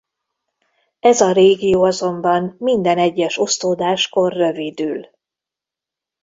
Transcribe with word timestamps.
Ez 0.99 1.21
a 1.21 1.31
régió 1.31 1.83
azonban 1.83 2.55
minden 2.59 2.97
egyes 2.97 3.37
osztódáskor 3.37 4.31
rövidül. 4.33 5.07